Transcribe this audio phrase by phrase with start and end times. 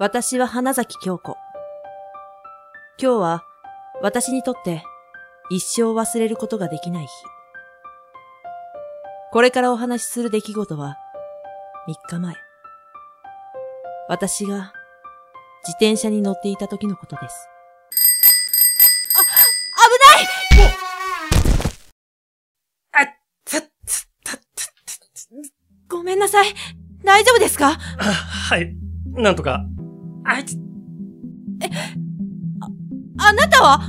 [0.00, 1.36] 私は花崎京子。
[3.02, 3.42] 今日は
[4.00, 4.84] 私にとって
[5.50, 7.10] 一生忘れることができない日。
[9.32, 10.96] これからお話しする出来事は
[11.88, 12.36] 3日前。
[14.08, 14.72] 私が
[15.64, 17.48] 自転車に乗っていた時のことです。
[19.16, 19.22] あ、
[22.94, 23.08] 危ないあ、
[23.44, 24.70] つ、つ、た、つ、
[25.88, 26.54] ごめんなさい。
[27.02, 27.70] 大丈夫ですか？
[27.70, 28.76] あ、はい。
[29.08, 29.64] なんとか。
[30.30, 30.58] あいつ、
[33.16, 33.80] あなたは？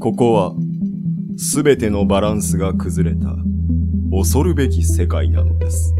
[0.00, 0.52] ここは、
[1.36, 3.36] すべてのバランスが崩れた、
[4.10, 5.94] 恐るべき世界なのです。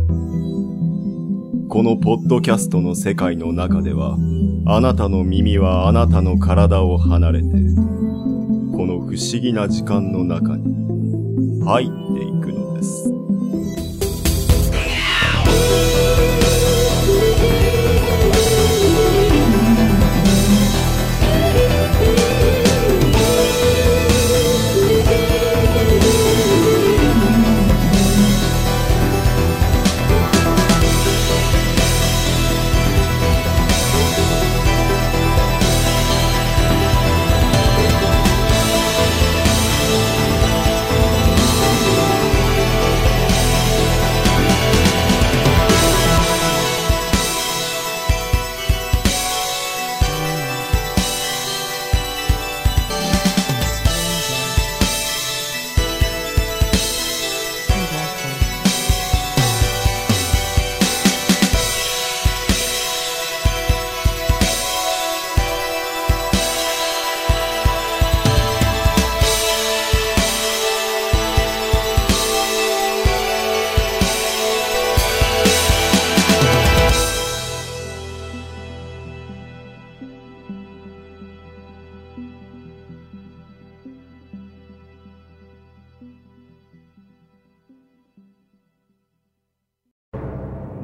[1.68, 4.18] このポッドキャストの世界の中では、
[4.66, 7.52] あなたの耳はあなたの体を離れて、こ
[8.86, 11.92] の不思議な時間の中に入って
[12.24, 13.11] いくのです。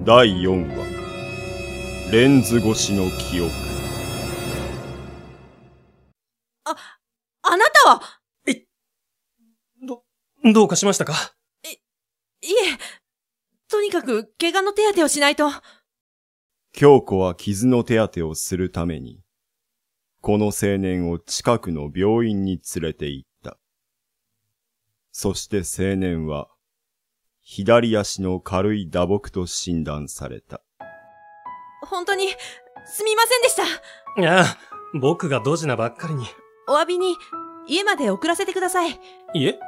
[0.08, 3.52] 第4話、レンズ越しの記憶。
[6.64, 6.74] あ
[7.54, 8.00] なたは？
[9.86, 10.02] ど、
[10.50, 11.12] どうかしましたか？
[11.62, 12.78] いえ、
[13.68, 15.50] とにかく怪我の手当てをしないと。
[16.72, 19.20] 京子は傷の手当てをするために、
[20.22, 23.58] この青年を近くの病院に連れて行った。
[25.12, 26.48] そして青年は、
[27.50, 30.60] 左足の軽い打撲と診断された。
[31.80, 32.28] 本当に、
[32.84, 34.20] すみませんでした。
[34.20, 34.44] いや、
[35.00, 36.26] 僕がドジなばっかりに。
[36.68, 37.16] お詫びに、
[37.66, 39.00] 家まで送らせてください。
[39.32, 39.58] いえ？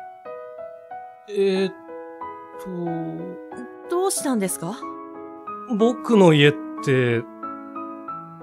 [1.31, 1.75] えー、っ
[3.89, 4.77] どうしたんですか？
[5.71, 6.55] と、僕の家っ
[6.85, 7.23] て、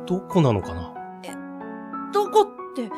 [0.08, 0.96] どこなのかな？
[2.12, 2.90] どこって。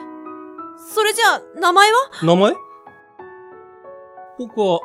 [0.78, 1.98] それじゃあ、名前は？
[2.24, 2.54] 名前？
[4.38, 4.80] 僕は、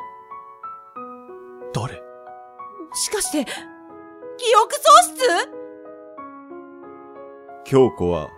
[2.95, 3.51] しかして、記
[4.55, 5.23] 憶喪失？
[7.65, 8.29] 京子は、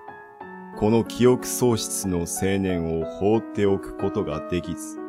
[0.78, 5.00] この記憶喪失の青年を放っておくことができず、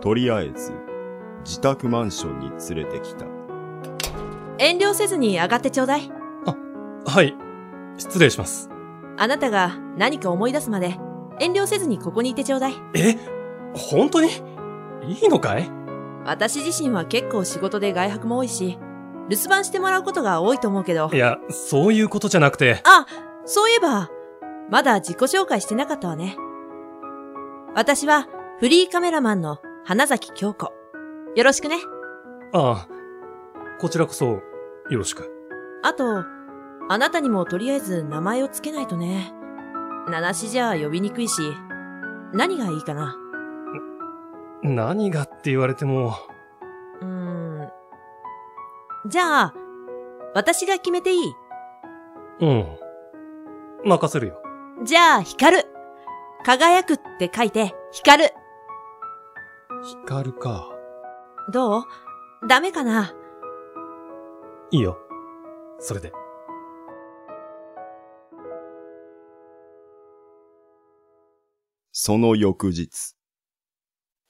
[0.00, 0.72] とりあえず、
[1.44, 3.26] 自宅マンションに連れてきた。
[4.58, 6.10] 遠慮せずに上がってちょうだい。
[7.04, 7.34] はい。
[7.96, 8.70] 失礼します。
[9.18, 10.98] あなたが何か思い出すまで、
[11.40, 12.74] 遠慮せずにここにいてちょうだい。
[12.94, 13.16] え？
[13.74, 14.28] 本当に？
[15.08, 15.70] いいのかい？
[16.24, 18.78] 私自身は結構仕事で外泊も多いし、
[19.28, 21.16] 留守番してもらうことが多いと思うけどい。
[21.16, 23.06] や、そういうことじゃなくて、あ、
[23.44, 24.10] そういえば、
[24.70, 26.36] まだ自己紹介してなかったわね。
[27.74, 28.28] 私は
[28.58, 30.72] フリーカメラマンの花崎京子。
[31.34, 31.78] よろしくね。
[32.52, 32.88] ああ、
[33.80, 34.42] こちらこそ、よ
[34.90, 35.30] ろしく。
[35.82, 36.24] あと、
[36.88, 39.32] あなたにもとりあえず名前をつけないとね。
[40.08, 41.42] 七しじゃ呼びにくいし、
[42.32, 43.16] 何がいいかな。
[44.62, 46.14] 何がって言われても、
[47.00, 47.70] うーん。
[49.08, 49.54] じゃあ、
[50.34, 51.34] 私が決めていい？
[52.40, 52.78] うん。
[53.84, 54.40] 任せるよ。
[54.84, 55.66] じゃあ、光る。
[56.44, 58.30] 輝くって書いて、光る。
[60.06, 60.68] 光るか。
[61.52, 61.84] どう？
[62.46, 63.12] ダメかな？
[64.70, 64.96] いいよ。
[65.80, 66.12] それで。
[71.90, 73.16] その翌日、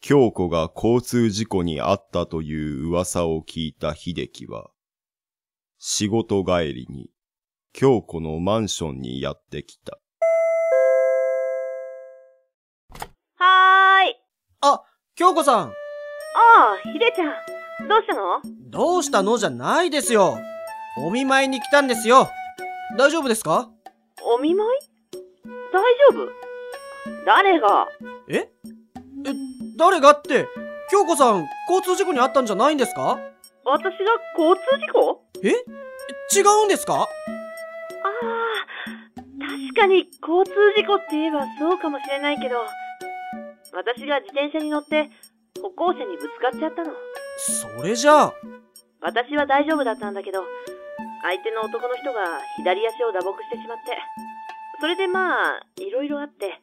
[0.04, 4.70] 京子が交通事故に遭ったという噂を聞いた秀樹は、
[5.78, 7.08] 仕事帰りに
[7.72, 10.00] 京子のマンションにやってきた。
[13.36, 14.16] はーい。
[14.62, 14.82] あ、
[15.14, 15.68] 京子さん。
[15.68, 15.72] ああ、
[16.92, 17.88] ひでちゃん。
[17.88, 18.42] どうしたの？
[18.70, 19.38] どうしたの？
[19.38, 20.36] じゃないですよ。
[20.98, 22.28] お見舞いに来たんですよ。
[22.98, 23.70] 大丈夫ですか？
[24.20, 24.80] お見舞い？
[25.72, 25.80] 大
[26.12, 26.28] 丈夫？
[27.24, 27.86] 誰が？
[28.28, 28.34] え？
[28.34, 28.50] え、
[29.82, 30.46] 誰がって、
[30.92, 33.18] 京子さん、交通事故にあったんじゃないんですか？
[33.64, 33.90] 私が
[34.38, 35.24] 交通事故？
[35.42, 35.48] え？
[36.38, 37.02] 違うんですか？
[37.02, 37.08] ああ、
[39.42, 42.58] 確かに交通事故って言えばそうかもしれないけど、
[43.72, 45.10] 私が自転車に乗って
[45.60, 46.92] 歩行者にぶつかっちゃったの。
[47.36, 48.34] それじゃあ、
[49.00, 50.44] 私は大丈夫だったんだけど、
[51.22, 53.98] 相手の男の人が左足を打撲してしまって、
[54.80, 56.62] それでまあ、いろいろあって、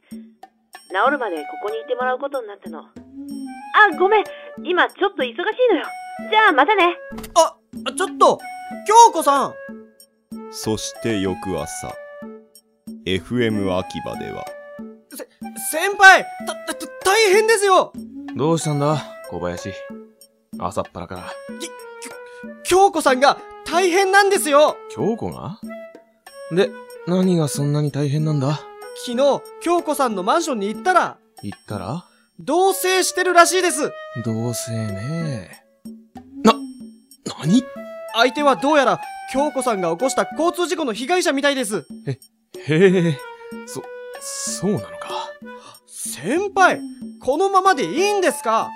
[0.89, 2.86] 治るまでここにいてもらうことになったの。
[3.75, 4.24] あ、ごめん。
[4.63, 5.86] 今ちょっと忙しいのよ。
[6.30, 6.98] じゃあまたね。
[7.36, 7.56] あ、
[7.94, 8.39] ちょっと、
[8.88, 9.54] 京子さん。
[10.51, 11.94] そして翌朝、
[13.06, 14.45] FM 秋葉では、
[15.71, 17.94] 先輩た、た、た大変ですよ。
[18.36, 19.71] どうしたんだ小林。
[20.57, 21.24] 朝っぱらから。
[22.63, 24.75] 京子さんが大変なんですよ。
[24.89, 25.60] 京子が？
[26.51, 26.71] で、
[27.07, 28.60] 何がそんなに大変なんだ？
[29.06, 32.06] 昨日、京子さんのマンションに行ったら、言ったら？
[32.39, 33.91] 同棲してるらしいです
[34.24, 35.63] どうせね
[36.44, 36.53] な、
[37.44, 37.63] 何？
[38.15, 39.01] 相手はどうやら、
[39.33, 42.18] 京子さんが起こした交通事故の被害者みたいですへ
[42.68, 43.18] え、
[43.65, 43.83] そ、
[44.21, 45.30] そうなのか？
[45.88, 46.80] 先輩
[47.21, 48.69] このままでいいんですか？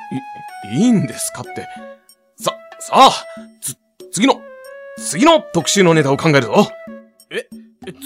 [0.72, 1.68] い、いいんですかって。
[2.38, 3.12] さ、さあ、
[3.62, 3.76] つ、
[4.12, 4.42] 次の、
[4.98, 6.68] 次の特集のネタを考えるぞ。
[7.32, 7.48] え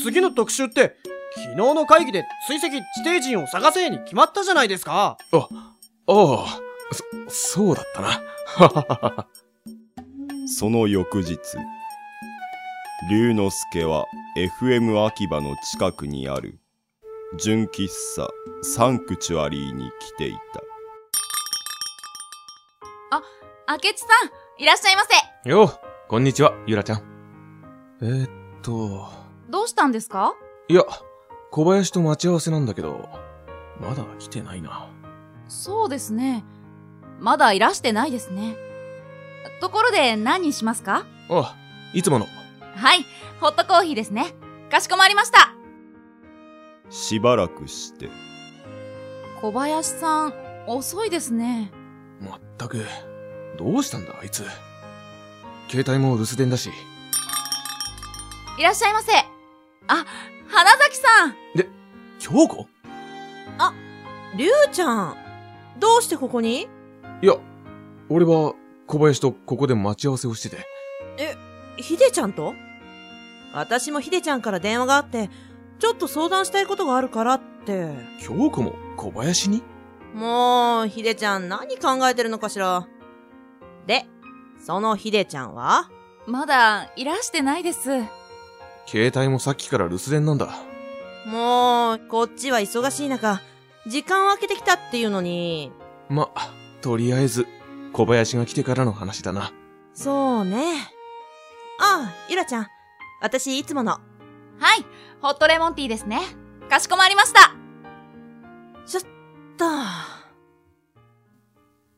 [0.04, 0.96] 次の特集って、
[1.38, 5.48] 昨日の会議で追跡地底人を探せに決まったじゃないですかああ、
[6.08, 6.46] そ、
[7.30, 8.08] そうだったな。
[8.08, 9.28] はははは。
[10.48, 11.38] その翌日、
[13.10, 14.06] 龍之介は
[14.62, 16.60] FM 秋葉の近くにある
[17.38, 18.28] 純喫茶
[18.64, 20.62] サンクチュアリーに来ていた。
[23.70, 25.02] 明智さん、いらっしゃいま
[25.44, 25.50] せ。
[25.50, 25.70] よう、
[26.08, 27.04] こんにちは、ゆらちゃん。
[28.02, 28.30] えー、っ
[28.62, 29.10] と、
[29.50, 30.36] どうしたんですか？
[30.70, 30.84] いや、
[31.58, 33.10] 小林と待ち合わせなんだけど、
[33.82, 34.92] まだ来てないな。
[35.48, 36.46] そうですね。
[37.20, 38.56] まだいらしてないですね。
[39.60, 41.08] ところで何にしますか？
[41.32, 41.56] あ、
[41.96, 42.28] いつもの。
[42.76, 43.04] はい、
[43.42, 44.36] ホットコーヒーですね。
[44.70, 45.52] かしこまりました。
[46.92, 48.08] しばらくして、
[49.42, 50.34] 小林さん、
[50.68, 51.72] 遅いですね。
[52.22, 52.86] まったく、
[53.58, 54.46] どうしたんだ、あいつ。
[55.72, 56.70] 携帯も留守電だし。
[58.60, 59.12] いらっしゃいませ。
[59.88, 60.06] あ、
[60.58, 61.36] 花崎さん。
[62.18, 62.68] 京子？
[64.36, 65.16] りゅうちゃん、
[65.78, 66.68] どうしてここに？
[67.22, 67.36] いや、
[68.10, 68.56] 俺は
[68.88, 70.66] 小林とここで待ち合わせをしてて。
[71.78, 72.56] ひでちゃんと？
[73.54, 75.30] 私もひでちゃんから電話があって、
[75.78, 77.92] ちょっと相談したいことがあるからって。
[78.20, 79.62] 京子も小林に？
[80.16, 82.88] もう、ひでちゃん何考えてるのかしら？
[83.86, 84.08] で、
[84.60, 85.88] そのひでちゃんは？
[86.26, 87.92] まだいらしてないです。
[88.88, 90.50] 携帯もさっきから留守電なんだ。
[91.26, 93.42] もう、こっちは忙しい中、
[93.86, 95.72] 時間を空けてきたっていうのに。
[96.10, 96.30] ま、
[96.82, 97.46] とりあえず、
[97.92, 99.52] 小林が来てからの話だな。
[99.94, 100.90] そうね。
[101.80, 102.68] ああ、ゆらちゃん。
[103.22, 103.92] 私、いつもの。
[103.92, 104.00] は
[104.76, 104.86] い、
[105.22, 106.22] ホットレモンティーですね。
[106.70, 107.52] かしこまりました。
[108.86, 109.04] ちょっ
[109.58, 109.66] と。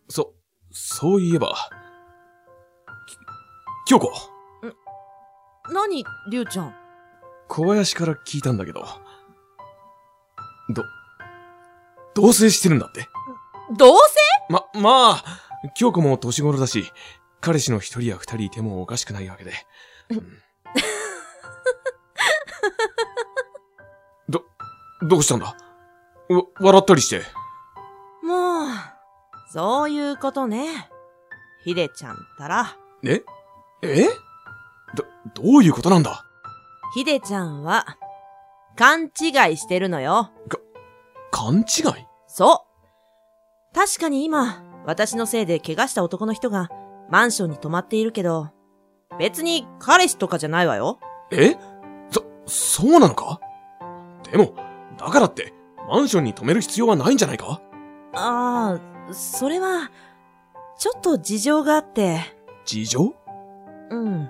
[0.10, 0.34] そ、
[0.72, 1.56] そういえば。
[3.86, 4.12] き京子
[5.72, 6.76] 何、りゅうちゃん？
[7.50, 8.86] 小林から聞いたんだけど。
[10.70, 10.86] ど、
[12.14, 13.10] 同棲してるんだって？
[13.76, 13.98] どう
[14.50, 15.24] ま、まあ、
[15.76, 16.92] 京子も年頃だし、
[17.42, 19.54] 彼氏の一人や二人いてもおかしくないわけで。
[20.10, 20.38] うん
[24.30, 24.44] ど、
[25.02, 25.56] どうしたんだ？
[26.30, 27.24] わ、笑ったりして。
[27.24, 27.28] せ
[28.28, 28.68] もう、
[29.52, 30.90] そういうことね。
[31.64, 33.24] ひでちゃんったら、え？
[33.82, 34.06] え？
[34.96, 36.26] ど、どういうことなんだ？
[36.94, 37.86] ひでちゃんは、
[38.76, 40.32] 勘違いしてるのよ。
[41.32, 42.08] 勘違い？
[42.28, 42.66] そ
[43.74, 43.76] う。
[43.76, 46.70] 確かに今、私のせいで怪我した男の人が
[47.10, 48.50] マンションに泊まっているけど、
[49.20, 51.00] 別に彼氏とかじゃないわよ。
[51.32, 51.56] え？
[52.10, 53.40] そ、そうなのか？
[54.32, 54.56] でも、
[54.98, 55.54] だからって、
[55.88, 57.62] マンションに泊める必要はないんじゃないか？
[58.16, 58.80] あ
[59.10, 59.92] あ、それは、
[60.78, 62.22] ちょっと事情があって、
[62.66, 63.14] 事情？
[63.92, 64.30] うん。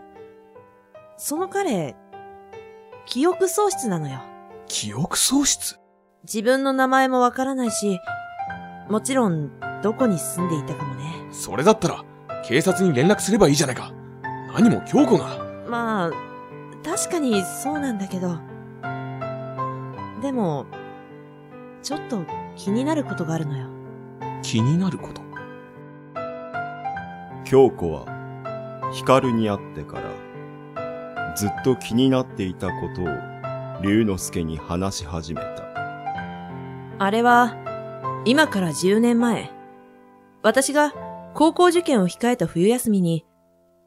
[1.17, 1.95] その彼、
[3.09, 4.19] 記憶喪失なのよ。
[4.67, 5.79] 記憶喪失？
[6.25, 7.99] 自分の名前もわからないし、
[8.87, 9.49] もちろん、
[9.81, 11.05] どこに住んでいたかもね。
[11.31, 12.05] それだったら、
[12.45, 13.91] 警察に連絡すればいいじゃないか。
[14.53, 15.25] 何も京子が。
[15.67, 16.11] まあ、
[16.85, 18.37] 確かにそうなんだけど。
[20.21, 20.67] でも、
[21.81, 22.21] ちょっと
[22.55, 23.69] 気になることがあるのよ。
[24.43, 25.23] 気になること？
[27.43, 28.05] 京子は
[28.93, 30.11] ヒカルに会ってから、
[31.39, 33.05] ずっと気になっていたことを、
[33.81, 35.63] 龍之介に話し始めた。
[36.97, 37.55] あれは、
[38.25, 39.49] 今から10年前、
[40.43, 40.93] 私が
[41.33, 43.25] 高校受験を控えた冬休みに、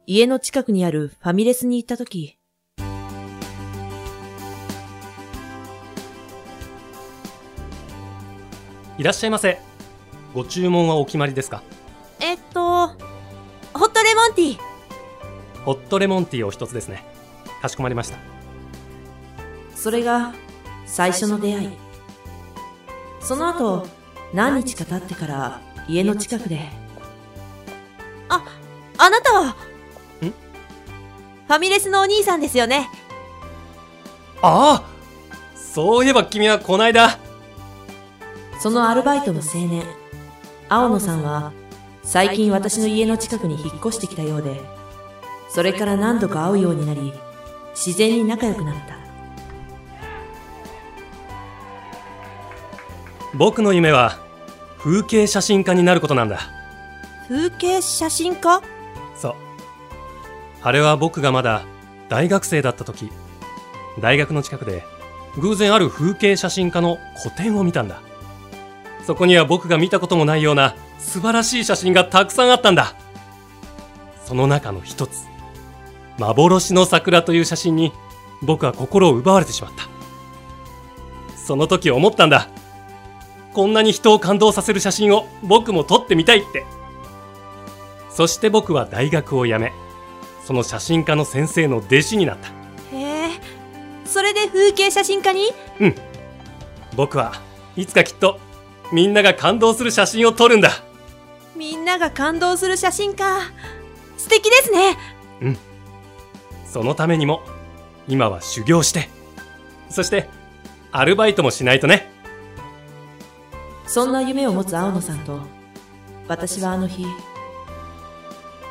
[0.06, 2.38] 家の近くにあるファミレスに行った時、
[8.97, 9.61] いらっしゃいませ。
[10.32, 11.62] ご注文はお決まりですか？
[12.18, 14.59] えっと、ホットレモンティー。
[15.66, 17.12] ホットレモンティーを一つですね。
[17.62, 18.19] かしこまりました。
[19.75, 20.35] それが
[20.85, 21.69] 最初の出会い。
[23.21, 23.87] その後、
[24.35, 26.69] 何日か経ってから家の近くで。
[28.28, 28.45] あ、
[28.99, 29.52] あなたはん？
[29.52, 32.88] ファミレスのお兄さんですよね？
[34.42, 34.92] ああ
[35.54, 37.19] そういえば君はこないだ、
[38.59, 39.85] そのアルバイトの青年、
[40.69, 41.52] 青野さんは、
[42.02, 44.61] 最近私の家の近くに引っ越してきたようで、
[45.49, 47.12] それから何度か会うようになり、
[47.75, 48.97] 自然に仲良くなった。
[53.35, 54.19] 僕の夢は、
[54.79, 56.41] 風景写真家になることなんだ。
[57.29, 58.61] 風景写真家？
[59.17, 59.35] そう。
[60.61, 61.62] あれは僕がまだ
[62.09, 63.11] 大学生だった時、
[64.00, 64.85] 大学の近くで
[65.38, 68.00] 偶然ある風景写真家の個展を見たんだ。
[69.07, 72.95] そこには僕が見たこともないような素晴らしい写真がたくさんあったんだ。
[74.25, 75.26] その中の一つ、
[76.23, 77.93] 幻の桜という写真に
[78.43, 79.88] 僕は心を奪われてしまった。
[81.37, 82.49] その時思ったんだ。
[83.52, 86.64] こんなに人を感動させる写真を僕も撮ってみたいって。
[88.11, 89.73] そして僕は大学を辞め、
[90.45, 92.49] その写真家の先生の弟子になった。
[92.97, 93.31] へえ、
[94.05, 95.52] それで風景写真家に？
[96.95, 97.41] 僕は
[97.76, 98.38] いつかきっと
[98.93, 100.71] みんなが感動する写真を撮るんだ。
[101.57, 103.41] みんなが感動する写真か。
[104.19, 104.97] 素敵ですね。
[106.73, 107.43] そのためにも
[108.09, 109.11] 今は修行して、
[109.91, 110.31] そして
[110.91, 112.11] アルバイトもしないとね。
[113.87, 115.41] そんな夢を持つ青野さんと、
[116.29, 117.05] 私はあの日、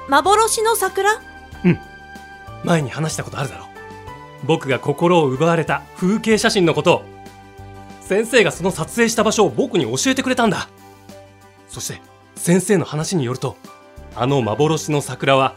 [0.09, 1.21] 幻の桜？
[2.63, 3.67] 前に話したことあるだろう。
[4.45, 7.03] 僕が心を奪われた風景写真のことを、
[8.01, 10.69] 先生がその撮影した場所を僕に教えてくれたんだ。
[11.69, 12.01] そして、
[12.35, 13.57] 先生の話によると、
[14.15, 15.53] あの幻の桜は、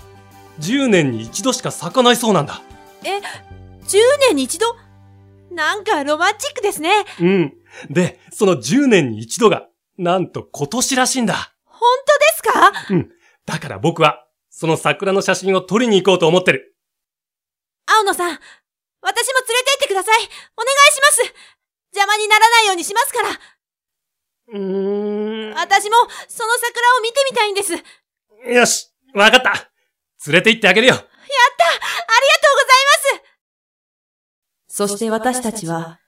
[0.61, 2.63] 10年に一度しか咲かないそうなんだ。
[3.03, 4.77] 10年に一度？
[5.51, 7.05] なんかロマンチックですね。
[7.21, 7.55] うん。
[7.91, 9.69] で、その10年に一度が、
[9.99, 11.55] なんと今年らしいんだ。
[11.65, 12.73] 本当ですか？
[13.47, 16.75] だから僕は、その桜の写真を撮りに行こうと思ってる。
[17.87, 18.39] 青野さん、
[19.03, 20.17] 私も連れて行ってください。
[20.17, 20.31] お願い
[20.95, 21.35] します。
[21.93, 23.29] 邪魔にならないようにしますから。
[24.49, 25.55] うーん。
[25.55, 25.97] 私も
[26.29, 27.73] その桜を見てみたいんです。
[28.53, 29.71] よし、わかった。
[30.27, 30.95] 連れて行ってあげるよ。
[30.95, 31.15] ございま
[34.69, 34.87] す。
[34.89, 35.99] そして私たちは、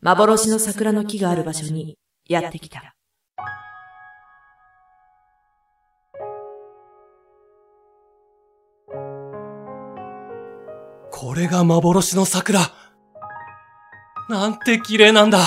[0.00, 2.94] 幻の桜の木がある場所にやってきた。
[11.10, 12.60] これが幻の桜。
[14.28, 15.38] なんて綺麗なんだ。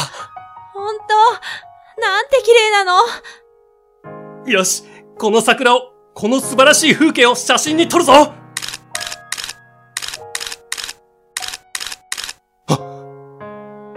[0.74, 2.02] 本当？
[2.02, 4.52] なんて綺麗なの？
[4.52, 4.84] よし、
[5.18, 8.34] この桜を、この素晴らしい風景を写真に撮るぞあ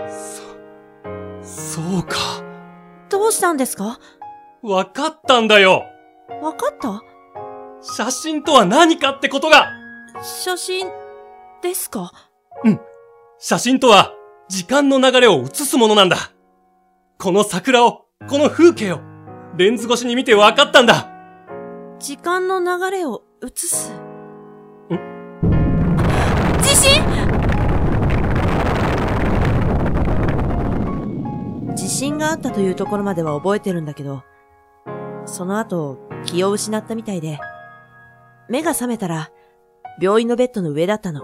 [0.06, 0.42] そ、
[1.42, 2.18] そうか。
[3.08, 3.98] どうしたんですか？
[4.60, 5.84] わかったんだよ。
[6.42, 7.02] わかった？
[7.80, 9.70] 写真とは何かってことが
[10.22, 10.88] 写真
[11.62, 12.12] ですか？
[13.38, 14.12] 写真とは
[14.50, 16.18] 時間の流れを映すものなんだ。
[17.18, 19.00] この桜を、この風景を、
[19.56, 21.06] レンズ越しに見て分かったんだ。
[22.00, 23.92] 時間の流れを映す。
[26.62, 27.04] 地震？
[31.76, 34.23] 地震があったというところまでは覚えてるんだけど、
[35.26, 37.38] その後、気を失ったみたいで、
[38.49, 39.30] 目が覚めたら、
[40.00, 41.23] 病院のベッドの上だったの。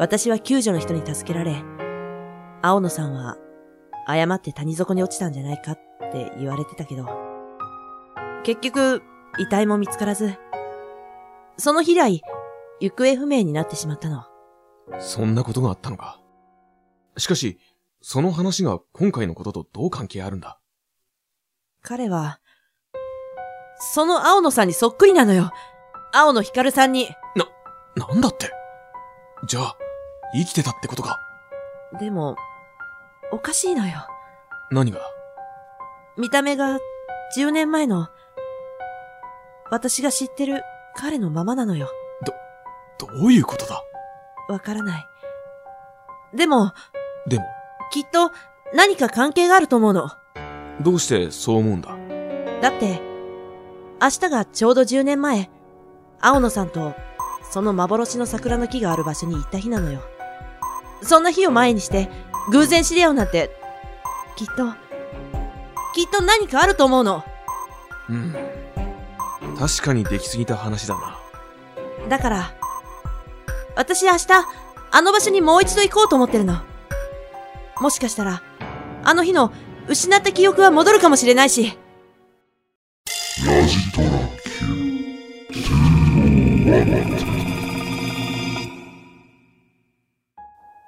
[0.00, 1.62] 私は救助の人に助けられ、
[2.62, 3.36] 青野さんは、
[4.08, 5.78] 誤って谷底に落ちたんじゃないかっ
[6.10, 7.06] て言われてたけど、
[8.42, 9.04] 結局、
[9.38, 10.36] 遺体も見つからず、
[11.56, 12.22] その日以来、
[12.80, 14.24] 行方不明になってしまったの。
[14.98, 16.20] そんなことがあったのか。
[17.16, 17.58] しかし、
[18.00, 20.58] その話が今回のこととどう関係あるんだ？
[21.82, 22.40] 彼は、
[23.78, 25.50] その青野さんにそっくりなのよ。
[26.12, 27.08] 青野光さんに。
[27.96, 28.50] なんだって？
[29.46, 29.76] じゃあ、
[30.32, 31.18] 生きてたってことか？
[31.98, 32.36] でも、
[33.32, 34.06] おかしいのよ。
[34.70, 35.00] 何が？
[36.16, 36.78] 見た目が
[37.36, 38.08] 10年前の、
[39.70, 40.62] 私が知ってる
[40.96, 41.88] 彼のままなのよ。
[42.98, 43.82] どういうことだ？
[44.48, 45.06] わからない。
[46.34, 46.72] でも、
[47.26, 47.44] でも、
[47.90, 48.30] きっと
[48.74, 50.10] 何か関係があると思うの。
[50.80, 51.96] どうしてそう思うんだ？
[52.60, 53.00] だって、
[54.02, 55.50] 明日がちょうど10年前、
[56.20, 56.94] 青野さんと
[57.50, 60.02] その幻の桜の木がある場所に行った日なのよ。
[61.02, 62.10] そんな日を前にして、
[62.50, 63.50] 偶然知り合うなんて、
[64.36, 64.72] きっと、
[65.94, 67.24] きっと何かあると思うの。
[68.08, 68.36] うん。
[69.60, 71.18] 確かにできすぎた話だな。
[72.08, 72.54] だから、
[73.76, 74.26] 私明日、
[74.90, 76.62] あの場所にもう一度行こうと思ってるの。
[77.78, 78.42] もしかしたら、
[79.04, 79.52] あの日の
[79.86, 81.76] 失った記憶は戻るかもしれないし。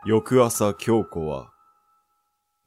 [0.06, 1.50] 翌朝京子は、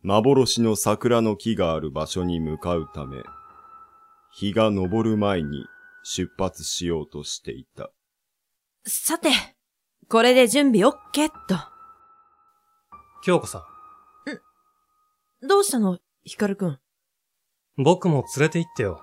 [0.03, 3.23] 幻の桜の木がある場所に向かうため、
[4.31, 5.65] 日が昇る前に
[6.07, 7.89] 出発しようとしていた。
[8.85, 9.29] さて、
[10.07, 11.55] これで準備 OK っと。
[13.23, 13.65] 京子さ
[15.41, 15.97] どうしたの？
[16.23, 16.69] ヒカルくん。
[16.69, 16.79] ん、
[17.77, 19.01] 僕も連れて行ってよ。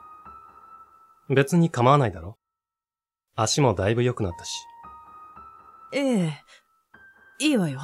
[1.29, 2.39] 別に構わないだろ
[3.35, 4.53] 足もだいぶ良くなったし。
[5.93, 6.33] ええ、
[7.41, 7.81] いいわよ。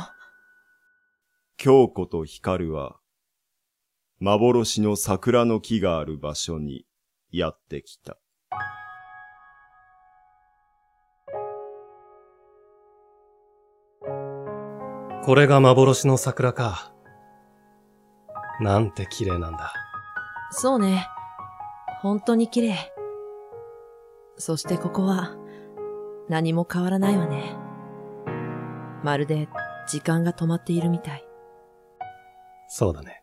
[1.57, 3.01] 京子と光は、
[4.21, 6.87] 幻の桜の木がある場所に
[7.33, 8.17] やってきた。
[15.25, 16.93] これが幻の桜か。
[18.61, 19.73] なんて綺麗なんだ。
[20.51, 21.07] そうね。
[22.01, 22.75] 本当に綺麗。
[24.37, 25.37] そしてここは、
[26.29, 27.57] 何も変わらないわね。
[29.03, 29.49] まるで、
[29.87, 31.25] 時間が止まっているみたい。
[32.69, 33.23] そうだね。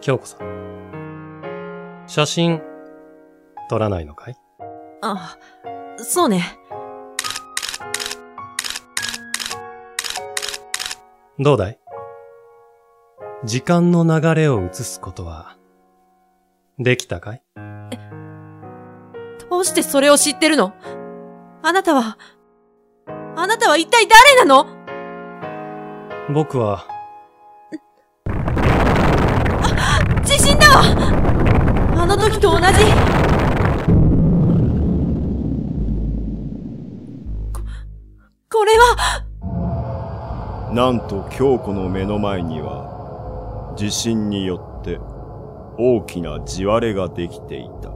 [0.00, 2.04] 京子さん。
[2.06, 2.62] 写真、
[3.68, 4.36] 撮らないのかい？
[5.02, 5.36] あ、
[5.98, 6.42] そうね。
[11.38, 11.78] どうだい？
[13.44, 15.58] 時間の流れを映すことは、
[16.78, 17.42] できたかい？
[19.50, 20.72] どうしてそれを知ってるの？
[21.62, 22.16] あなたは、
[23.36, 24.66] あなたは一体誰なの？
[26.32, 26.86] 僕は、
[30.24, 30.68] 地震だ！
[30.70, 30.82] わ
[32.02, 32.64] あの時と同じ。
[37.52, 37.60] こ、
[38.50, 39.25] これは、
[40.76, 44.98] なんと京子の目の前には、地震によって
[45.78, 47.88] 大きな地割れができていた。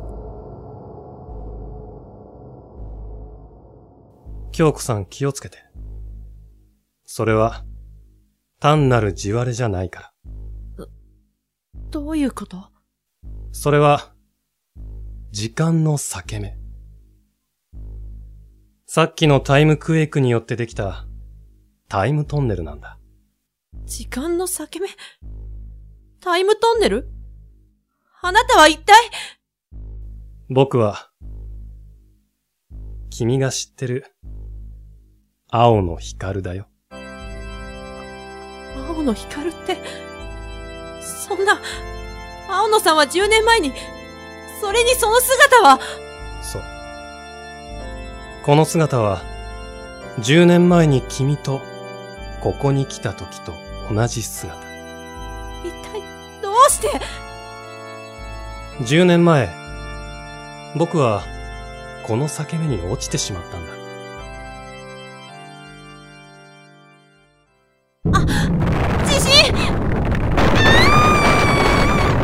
[4.51, 5.59] 京子さん気をつけて。
[7.05, 7.67] それは、
[8.61, 10.13] 単なる地割れじゃないか
[10.79, 10.87] ら。
[11.91, 12.57] どういうこと？
[13.53, 14.15] それは、
[15.33, 16.57] 時間の裂け目。
[18.87, 21.05] さっきのタイムクエイクによってできた、
[21.91, 22.99] タイムトンネルなんだ。
[23.85, 24.87] 時間の裂け目？
[26.21, 27.11] タイムトンネル？
[28.23, 28.95] あなたは一体？
[30.49, 31.11] 僕は、
[33.11, 34.05] 君が知ってる、
[35.49, 36.69] 青の光だよ。
[38.89, 39.77] 青野光って、
[41.03, 41.61] そんな、
[42.49, 43.73] 青野さんは10年前に、
[44.61, 45.81] それにその姿は、
[46.41, 46.63] そう。
[48.45, 49.23] この姿は、
[50.21, 51.69] 10年前に君と、
[52.41, 53.53] ここに来た時と
[53.93, 54.57] 同じ姿。
[55.63, 56.01] 一体、
[56.41, 56.89] どうして
[58.83, 59.51] ？10年前、
[60.75, 61.23] 僕は、
[62.07, 63.73] この裂け目に落ちてしまったんだ。
[69.07, 69.55] 地震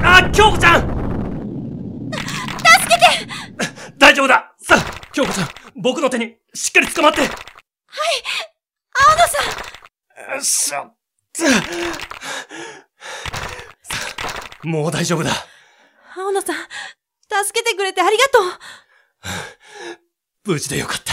[0.03, 0.81] あ、京子ちゃん！
[2.11, 2.25] 助
[2.89, 3.95] けて！
[3.99, 4.55] 大丈夫だ！
[4.63, 7.19] さあ、京子ちゃん、僕の手にしっかり捕まって。
[7.19, 8.56] 青野さんよ
[10.39, 10.91] っしゃ
[14.63, 15.31] もう大丈夫だ。
[16.17, 16.57] 青野さん、
[17.45, 18.43] 助けてくれてありがとう
[20.53, 21.13] 無事でよかった。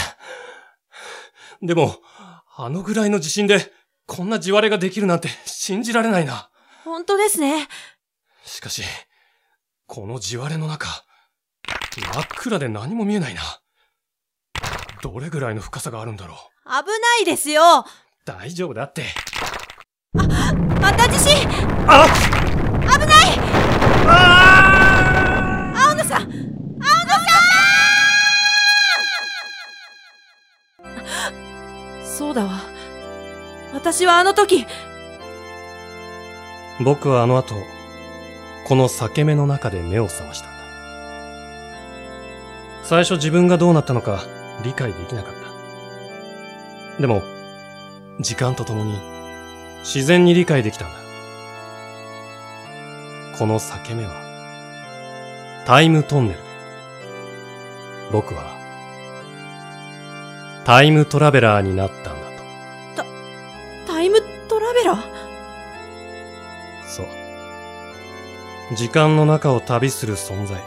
[1.62, 1.96] でも、
[2.56, 3.72] あのぐらいの地震で、
[4.06, 6.50] こんな地割れができるなんて信じられないな。
[6.84, 7.68] 本当ですね。
[8.44, 8.82] しかし、
[9.86, 10.88] この地割れの中、
[11.96, 13.42] 真っ暗で何も見えないな。
[15.02, 16.36] どれぐらいの深さがあるんだろう。
[16.66, 16.82] 危な
[17.22, 17.84] いですよ
[18.24, 19.04] 大丈夫だって。
[20.14, 20.24] ま
[20.94, 21.46] た地震
[21.86, 22.06] あ
[22.80, 23.08] 危ない
[24.06, 27.20] あ青野さん青野さ
[32.02, 32.60] んそうだわ。
[33.74, 34.66] 私はあの時、
[36.82, 37.54] 僕はあの後、
[38.66, 40.54] この裂け目の中で目を覚ましたんだ。
[42.84, 44.24] 最初自分がどうなったのか
[44.62, 45.34] 理解できなかっ
[46.96, 47.00] た。
[47.02, 47.22] でも、
[48.20, 48.98] 時間とともに
[49.80, 50.94] 自然に理解できたんだ。
[53.38, 54.12] この裂け目は、
[55.66, 56.44] タイムトンネルで、
[58.12, 58.54] 僕は、
[60.64, 62.30] タイムトラベラーになったんだ
[62.96, 63.04] と。
[63.86, 65.00] タイムトラベラー？
[66.86, 67.06] そう。
[68.76, 70.62] 時間の中を旅する存在。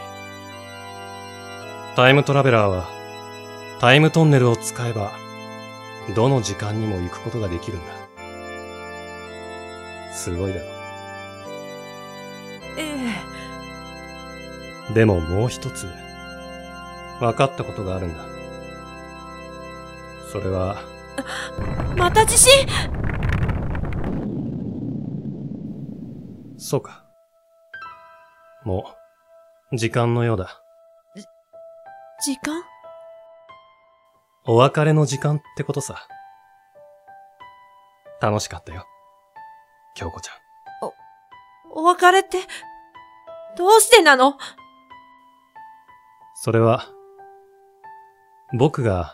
[1.96, 2.88] タイムトラベラーは、
[3.80, 5.12] タイムトンネルを使えば、
[6.14, 7.86] どの時間にも行くことができるんだ。
[10.12, 10.66] すごいだろ。
[12.76, 12.96] え
[14.90, 15.86] えでももう一つ、
[17.20, 18.24] 分かったことがあるんだ。
[20.32, 20.82] それは、
[21.96, 22.66] また地震？
[26.56, 27.04] そうか。
[28.64, 28.94] も
[29.72, 30.62] う、時間のようだ。
[32.24, 32.62] 時間？
[34.50, 36.08] お別れの時間ってことさ。
[38.18, 38.86] 楽しかったよ。
[39.94, 40.36] 京子ちゃん。
[41.70, 42.38] お別れって、
[43.58, 44.38] どうしてなの？
[46.34, 46.86] それは、
[48.54, 49.12] 僕が、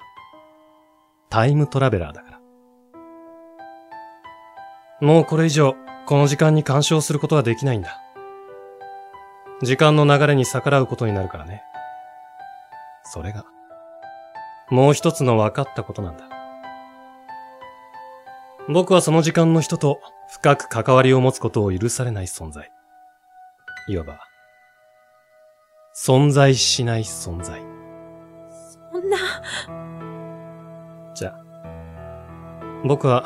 [1.31, 2.40] タイムトラベラーだから。
[5.01, 5.75] もうこれ以上、
[6.07, 8.01] この時間に干渉することはできないんだ。
[9.62, 11.64] 時間の流れに逆らうことになるからね。
[13.03, 13.44] それが、
[14.70, 16.29] もう一つの分かったことなんだ。
[18.68, 20.00] 僕はその時間の人と
[20.31, 22.70] 深く関わりを持つことを許されない存在。
[23.88, 24.20] いわば、
[25.94, 27.61] 存在しない存在。
[28.92, 29.18] そんな、
[31.14, 31.44] じゃあ、
[32.85, 33.24] 僕は、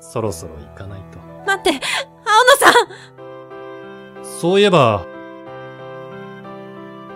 [0.00, 1.18] そろそろ行かないと。
[1.46, 5.04] 待って、青野さんそういえば、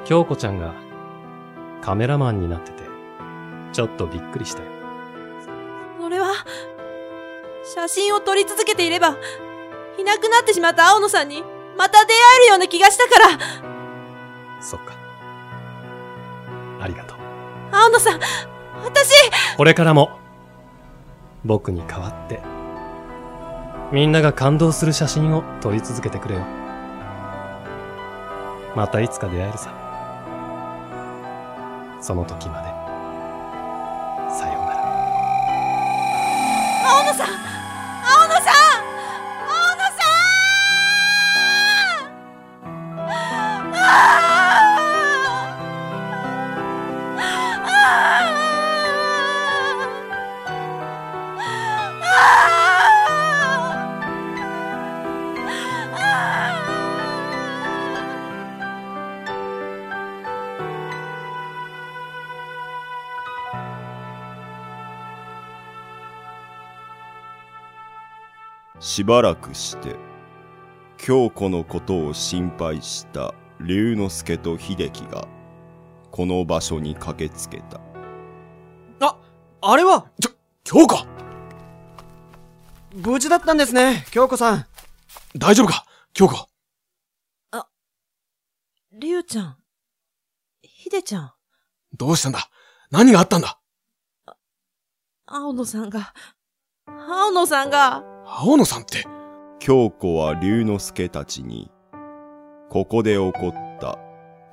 [0.04, 0.74] 京子ちゃんが
[1.80, 2.77] カメラマンになってて、
[3.72, 4.68] ちょっとびっくりしたよ。
[6.00, 6.32] それは、
[7.74, 9.16] 写真を撮り続けていれば、
[9.98, 11.42] いなくなってしまった青野さんに、
[11.76, 13.38] また出会えるような気がしたから、
[14.60, 14.94] そっか。
[16.80, 17.18] ありがとう。
[17.72, 18.20] 青野さん、
[18.84, 19.12] 私、
[19.56, 20.18] これからも、
[21.44, 22.40] 僕に代わって、
[23.92, 26.42] みんなが感動する写真を撮り続けてくれよ。
[28.74, 29.72] またいつか出会えるさ。
[32.00, 32.77] その時まで。
[68.98, 69.94] しばらくして、
[70.96, 75.28] 京子のことを心配した龍之介と秀樹が、
[76.10, 77.80] この場所に駆けつけた。
[78.98, 79.16] あ、
[79.62, 80.10] あれは、
[80.64, 81.06] 京子。
[82.92, 84.66] 無事だったんですね、京子さん。
[85.36, 86.48] 大丈夫か京子。
[88.94, 89.56] りゅうちゃん、
[90.60, 91.32] ひでちゃん、
[91.96, 92.50] どうしたんだ
[92.90, 93.60] 何があったんだ。
[95.24, 96.12] 青野さんが、
[96.84, 99.04] 青野さんが、青野さんって、
[99.58, 101.70] 京子は龍之介たちに、
[102.68, 103.98] ここで起こった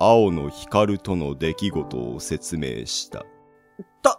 [0.00, 3.26] 青野光との出来事を説明した。
[4.02, 4.18] た、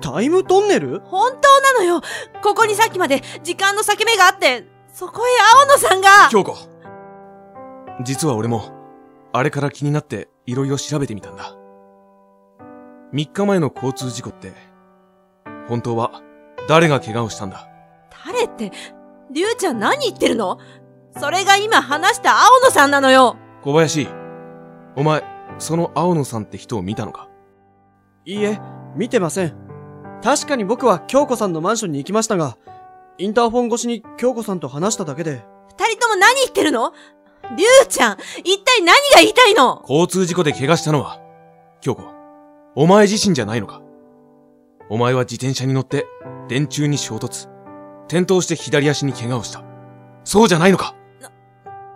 [0.00, 1.00] タイムトンネル？
[1.00, 2.00] 本当なのよ。
[2.42, 5.30] ここにさっきまで時間の裂け目があって、そこへ
[5.60, 6.08] 青野さんが。
[6.30, 6.56] 京子。
[8.02, 8.72] 実は俺も、
[9.34, 11.54] あれから気になって色々調べてみたんだ。
[13.12, 14.54] 3日前の交通事故って、
[15.68, 16.22] 本当は
[16.66, 17.68] 誰が怪我をしたんだ？
[18.26, 18.72] 誰って、
[19.30, 20.58] りゅうちゃん何言ってるの？
[21.18, 23.36] それが今話した青野さんなのよ。
[23.62, 24.08] 小林、
[24.96, 25.22] お前、
[25.58, 27.28] その青野さんって人を見たのか？
[28.24, 28.58] いいえ、
[28.96, 29.54] 見てません。
[30.22, 32.56] 確かに僕は京子さんのマンションに行きましたが、
[33.18, 36.92] インターフォン越しに京子さんと話しただけで、二人とも何言ってるの？
[37.56, 39.82] りゅうちゃん、一体何が言いたいの？
[39.88, 41.20] 交通事故で怪我したのは、
[41.80, 42.02] 京子、
[42.74, 43.82] お前自身じゃないのか？
[44.90, 46.06] お前は自転車に乗って
[46.48, 47.48] 電柱に衝突、
[48.08, 49.62] 転倒して左足に怪我をした。
[50.24, 50.94] そうじゃないのか。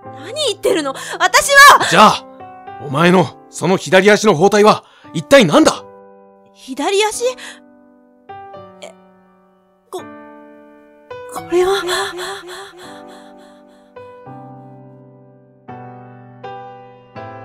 [0.05, 0.94] 何言ってるの？
[1.18, 1.87] 私は！
[1.90, 2.25] じゃあ、
[2.87, 5.85] お前のその左足の包帯は一体何だ？
[6.55, 7.25] 左足？
[8.83, 8.92] え、
[9.90, 10.05] こ、こ
[11.51, 11.83] れは、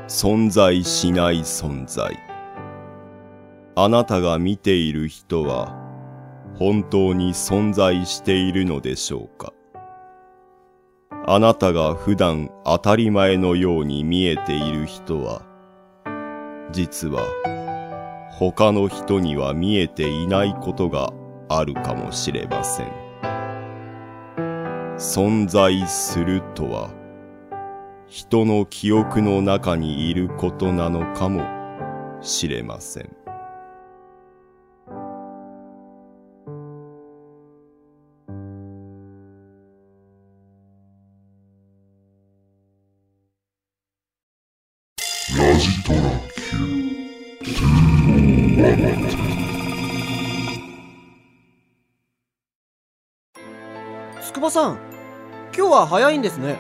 [0.08, 2.18] 存在しない存在。
[3.76, 5.76] あなたが見ている人は
[6.58, 9.54] 本当に存在しているのでしょうか？
[11.28, 15.42] あなたが普段当たり前のように見えている人は
[16.72, 17.24] 実は
[18.32, 21.12] 他の人には見えていないことが
[21.50, 22.88] あるかもしれません。
[24.98, 26.90] 存在するとは
[28.08, 31.44] 人の記憶の中にいることなのかも
[32.22, 33.25] しれません。
[54.56, 54.78] さん、
[55.54, 56.58] 今日は早いんですね。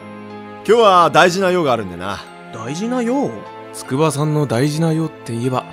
[0.68, 2.20] 今日は大事な用があるんでな。
[2.54, 3.32] 大事な用？
[3.72, 5.64] 筑波さんの大事なよって言えば、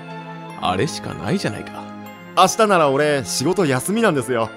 [0.60, 1.82] あれしかないじゃないか。
[2.36, 4.50] 明日なら俺仕事休みなんですよ。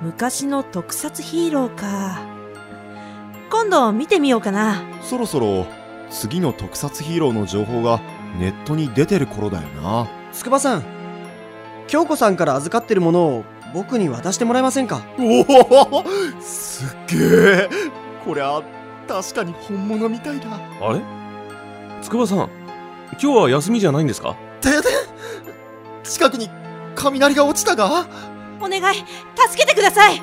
[0.00, 2.20] 昔の特撮ヒーローか。
[3.50, 4.80] 今度見てみようかな。
[5.02, 5.66] そろそろ
[6.10, 8.00] 次の特撮ヒーローの情報が
[8.38, 10.06] ネットに出てる頃だよな。
[10.32, 10.84] 筑波さん、
[11.88, 15.02] 京子さんから預かってるものを僕に渡してもらえませんか？
[15.18, 15.40] お
[16.00, 16.04] お
[16.40, 17.16] すっげ
[17.64, 17.68] え
[18.24, 18.62] こりゃ
[19.06, 20.46] 確かに本物みたいだ。
[20.80, 21.00] あれ？
[22.02, 22.50] 筑波さん、
[23.12, 24.36] 今日は休みじゃないんですか？
[24.60, 24.82] 停電
[26.04, 26.48] 近くに
[26.94, 28.06] 雷が落ちたが？
[28.60, 29.06] お願い、助
[29.56, 30.20] けてください。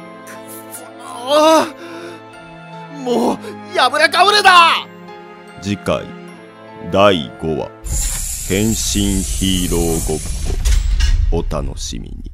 [1.27, 3.37] ああもう
[3.77, 4.87] 破れかぶれだ！
[5.61, 6.05] 次回
[6.91, 7.69] 第5話
[8.47, 10.19] 変身ヒーローごっ
[11.31, 12.31] こお楽しみに